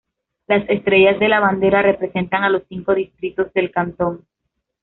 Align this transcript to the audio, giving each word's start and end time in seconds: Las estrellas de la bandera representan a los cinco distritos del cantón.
Las 0.47 0.67
estrellas 0.67 1.19
de 1.19 1.27
la 1.29 1.39
bandera 1.39 1.83
representan 1.83 2.43
a 2.43 2.49
los 2.49 2.63
cinco 2.67 2.95
distritos 2.95 3.53
del 3.53 3.69
cantón. 3.69 4.25